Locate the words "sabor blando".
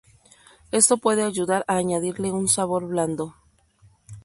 2.47-3.35